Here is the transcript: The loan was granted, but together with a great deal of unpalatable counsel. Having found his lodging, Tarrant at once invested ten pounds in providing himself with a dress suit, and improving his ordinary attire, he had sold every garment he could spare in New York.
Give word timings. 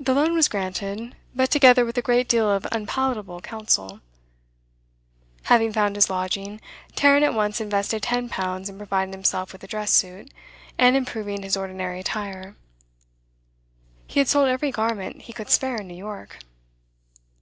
The 0.00 0.14
loan 0.14 0.32
was 0.32 0.48
granted, 0.48 1.14
but 1.34 1.50
together 1.50 1.84
with 1.84 1.98
a 1.98 2.00
great 2.00 2.30
deal 2.30 2.50
of 2.50 2.66
unpalatable 2.72 3.42
counsel. 3.42 4.00
Having 5.52 5.74
found 5.74 5.96
his 5.96 6.08
lodging, 6.08 6.62
Tarrant 6.94 7.26
at 7.26 7.34
once 7.34 7.60
invested 7.60 8.02
ten 8.04 8.30
pounds 8.30 8.70
in 8.70 8.78
providing 8.78 9.12
himself 9.12 9.52
with 9.52 9.62
a 9.62 9.66
dress 9.66 9.90
suit, 9.92 10.32
and 10.78 10.96
improving 10.96 11.42
his 11.42 11.58
ordinary 11.58 12.00
attire, 12.00 12.56
he 14.06 14.18
had 14.18 14.28
sold 14.28 14.48
every 14.48 14.70
garment 14.70 15.20
he 15.20 15.34
could 15.34 15.50
spare 15.50 15.76
in 15.76 15.88
New 15.88 15.96
York. 15.98 16.38